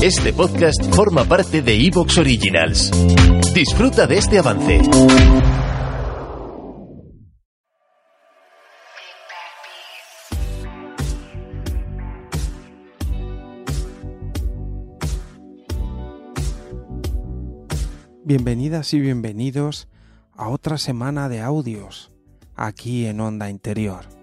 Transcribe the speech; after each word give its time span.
Este 0.00 0.32
podcast 0.32 0.80
forma 0.94 1.24
parte 1.24 1.60
de 1.60 1.74
Evox 1.74 2.18
Originals. 2.18 2.92
Disfruta 3.52 4.06
de 4.06 4.18
este 4.18 4.38
avance. 4.38 4.80
Bienvenidas 18.24 18.94
y 18.94 19.00
bienvenidos 19.00 19.88
a 20.32 20.48
otra 20.48 20.78
semana 20.78 21.28
de 21.28 21.40
audios 21.40 22.12
aquí 22.54 23.06
en 23.06 23.20
Onda 23.20 23.50
Interior. 23.50 24.17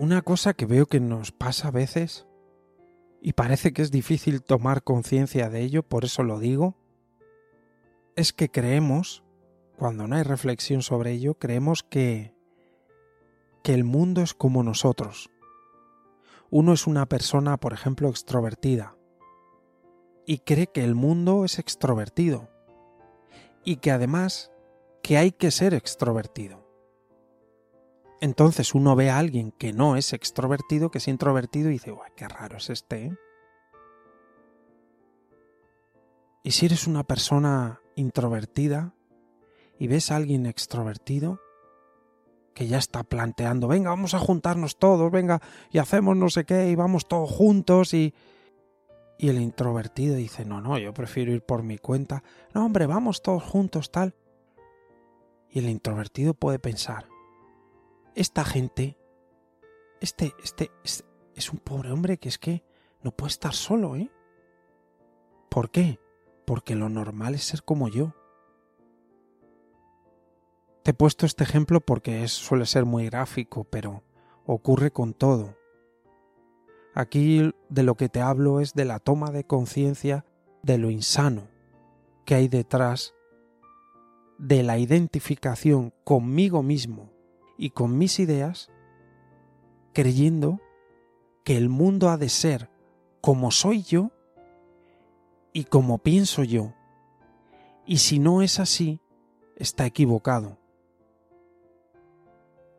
Una 0.00 0.22
cosa 0.22 0.54
que 0.54 0.64
veo 0.64 0.86
que 0.86 0.98
nos 0.98 1.30
pasa 1.30 1.68
a 1.68 1.72
veces, 1.72 2.26
y 3.20 3.34
parece 3.34 3.74
que 3.74 3.82
es 3.82 3.90
difícil 3.90 4.42
tomar 4.42 4.82
conciencia 4.82 5.50
de 5.50 5.60
ello, 5.60 5.82
por 5.82 6.06
eso 6.06 6.22
lo 6.22 6.38
digo, 6.38 6.74
es 8.16 8.32
que 8.32 8.48
creemos, 8.48 9.22
cuando 9.76 10.08
no 10.08 10.16
hay 10.16 10.22
reflexión 10.22 10.80
sobre 10.80 11.12
ello, 11.12 11.34
creemos 11.34 11.82
que, 11.82 12.34
que 13.62 13.74
el 13.74 13.84
mundo 13.84 14.22
es 14.22 14.32
como 14.32 14.62
nosotros. 14.62 15.30
Uno 16.48 16.72
es 16.72 16.86
una 16.86 17.04
persona, 17.04 17.58
por 17.58 17.74
ejemplo, 17.74 18.08
extrovertida, 18.08 18.96
y 20.24 20.38
cree 20.38 20.68
que 20.68 20.82
el 20.82 20.94
mundo 20.94 21.44
es 21.44 21.58
extrovertido, 21.58 22.48
y 23.64 23.76
que 23.76 23.90
además 23.90 24.50
que 25.02 25.18
hay 25.18 25.30
que 25.30 25.50
ser 25.50 25.74
extrovertido. 25.74 26.59
Entonces 28.20 28.74
uno 28.74 28.94
ve 28.96 29.10
a 29.10 29.18
alguien 29.18 29.50
que 29.52 29.72
no 29.72 29.96
es 29.96 30.12
extrovertido, 30.12 30.90
que 30.90 30.98
es 30.98 31.08
introvertido 31.08 31.70
y 31.70 31.74
dice, 31.74 31.92
Uy, 31.92 32.08
qué 32.16 32.28
raro 32.28 32.58
es 32.58 32.68
este. 32.70 33.06
¿eh?". 33.06 33.16
Y 36.42 36.52
si 36.52 36.66
eres 36.66 36.86
una 36.86 37.04
persona 37.04 37.80
introvertida 37.96 38.94
y 39.78 39.88
ves 39.88 40.10
a 40.10 40.16
alguien 40.16 40.46
extrovertido 40.46 41.40
que 42.54 42.66
ya 42.66 42.78
está 42.78 43.04
planteando, 43.04 43.68
venga, 43.68 43.90
vamos 43.90 44.14
a 44.14 44.18
juntarnos 44.18 44.78
todos, 44.78 45.10
venga, 45.10 45.40
y 45.70 45.78
hacemos 45.78 46.16
no 46.16 46.28
sé 46.28 46.44
qué, 46.44 46.68
y 46.68 46.74
vamos 46.74 47.06
todos 47.08 47.30
juntos, 47.30 47.94
y... 47.94 48.14
Y 49.16 49.28
el 49.28 49.38
introvertido 49.38 50.16
dice, 50.16 50.46
no, 50.46 50.62
no, 50.62 50.78
yo 50.78 50.94
prefiero 50.94 51.30
ir 51.30 51.42
por 51.42 51.62
mi 51.62 51.76
cuenta, 51.76 52.22
no, 52.54 52.64
hombre, 52.64 52.86
vamos 52.86 53.20
todos 53.20 53.42
juntos, 53.42 53.90
tal. 53.90 54.14
Y 55.50 55.58
el 55.58 55.68
introvertido 55.68 56.32
puede 56.32 56.58
pensar, 56.58 57.06
esta 58.14 58.44
gente, 58.44 58.96
este, 60.00 60.34
este, 60.42 60.70
es, 60.84 61.52
un 61.52 61.58
pobre 61.58 61.90
hombre 61.90 62.18
que 62.18 62.28
es 62.28 62.38
que 62.38 62.64
no 63.02 63.12
puede 63.12 63.30
estar 63.30 63.54
solo, 63.54 63.96
¿eh? 63.96 64.10
¿Por 65.48 65.70
qué? 65.70 65.98
Porque 66.44 66.74
lo 66.74 66.88
normal 66.88 67.34
es 67.34 67.44
ser 67.44 67.62
como 67.62 67.88
yo. 67.88 68.14
Te 70.82 70.92
he 70.92 70.94
puesto 70.94 71.26
este 71.26 71.44
ejemplo 71.44 71.80
porque 71.80 72.22
es, 72.22 72.32
suele 72.32 72.66
ser 72.66 72.84
muy 72.84 73.06
gráfico, 73.06 73.64
pero 73.64 74.02
ocurre 74.46 74.90
con 74.90 75.14
todo. 75.14 75.56
Aquí 76.94 77.52
de 77.68 77.82
lo 77.82 77.94
que 77.94 78.08
te 78.08 78.20
hablo 78.20 78.60
es 78.60 78.74
de 78.74 78.84
la 78.84 78.98
toma 78.98 79.30
de 79.30 79.44
conciencia 79.44 80.24
de 80.62 80.78
lo 80.78 80.90
insano 80.90 81.48
que 82.24 82.34
hay 82.34 82.48
detrás 82.48 83.14
de 84.38 84.62
la 84.62 84.78
identificación 84.78 85.92
conmigo 86.04 86.62
mismo 86.62 87.19
y 87.62 87.70
con 87.70 87.98
mis 87.98 88.18
ideas, 88.20 88.70
creyendo 89.92 90.60
que 91.44 91.58
el 91.58 91.68
mundo 91.68 92.08
ha 92.08 92.16
de 92.16 92.30
ser 92.30 92.70
como 93.20 93.50
soy 93.50 93.82
yo 93.82 94.12
y 95.52 95.64
como 95.64 95.98
pienso 95.98 96.42
yo. 96.42 96.72
Y 97.84 97.98
si 97.98 98.18
no 98.18 98.40
es 98.40 98.60
así, 98.60 99.02
está 99.56 99.84
equivocado. 99.84 100.56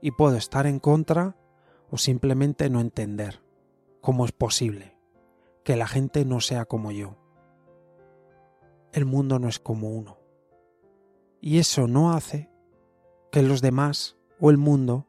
Y 0.00 0.12
puedo 0.12 0.38
estar 0.38 0.66
en 0.66 0.78
contra 0.78 1.36
o 1.90 1.98
simplemente 1.98 2.70
no 2.70 2.80
entender 2.80 3.42
cómo 4.00 4.24
es 4.24 4.32
posible 4.32 4.96
que 5.62 5.76
la 5.76 5.88
gente 5.88 6.24
no 6.24 6.40
sea 6.40 6.64
como 6.64 6.90
yo. 6.90 7.18
El 8.92 9.04
mundo 9.04 9.38
no 9.38 9.46
es 9.46 9.58
como 9.58 9.90
uno. 9.90 10.16
Y 11.38 11.58
eso 11.58 11.86
no 11.86 12.14
hace 12.14 12.48
que 13.30 13.42
los 13.42 13.60
demás 13.60 14.16
o 14.40 14.50
el 14.50 14.56
mundo 14.56 15.06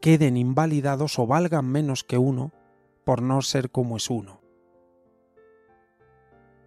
queden 0.00 0.36
invalidados 0.36 1.18
o 1.18 1.26
valgan 1.26 1.66
menos 1.66 2.04
que 2.04 2.18
uno 2.18 2.52
por 3.04 3.22
no 3.22 3.40
ser 3.42 3.70
como 3.70 3.96
es 3.96 4.10
uno. 4.10 4.40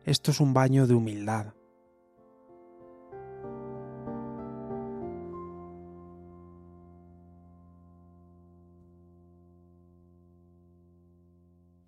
Esto 0.04 0.32
es 0.32 0.40
un 0.40 0.54
baño 0.54 0.88
de 0.88 0.94
humildad. 0.94 1.54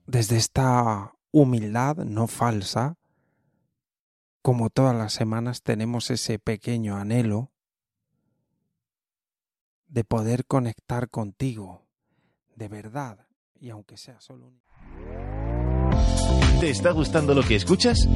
Desde 0.06 0.38
esta 0.38 1.14
humildad 1.32 1.98
no 1.98 2.28
falsa, 2.28 2.96
como 4.42 4.70
todas 4.70 4.96
las 4.96 5.14
semanas 5.14 5.62
tenemos 5.62 6.10
ese 6.10 6.40
pequeño 6.40 6.96
anhelo 6.96 7.52
de 9.88 10.04
poder 10.04 10.46
conectar 10.46 11.10
contigo, 11.10 11.86
de 12.56 12.68
verdad, 12.68 13.28
y 13.60 13.70
aunque 13.70 13.98
sea 13.98 14.20
solo 14.20 14.48
un... 14.48 14.62
¿Te 16.60 16.72
está 16.72 16.92
gustando 16.92 17.36
lo 17.36 17.44
que 17.44 17.56
escuchas? 17.56 18.08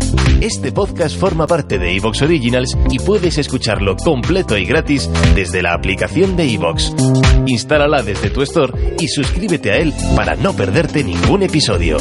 Este 0.42 0.72
podcast 0.72 1.16
forma 1.16 1.46
parte 1.46 1.78
de 1.78 1.96
Evox 1.96 2.24
Originals 2.24 2.76
y 2.90 2.98
puedes 2.98 3.38
escucharlo 3.38 3.96
completo 3.96 4.58
y 4.58 4.66
gratis 4.66 5.10
desde 5.36 5.62
la 5.62 5.74
aplicación 5.74 6.36
de 6.36 6.52
Evox. 6.52 6.92
Instálala 7.46 8.02
desde 8.02 8.32
tu 8.32 8.42
store 8.42 8.96
y 9.00 9.08
suscríbete 9.08 9.72
a 9.72 9.78
él 9.78 9.94
para 10.16 10.36
no 10.36 10.54
perderte 10.54 11.04
ningún 11.04 11.44
episodio. 11.44 11.98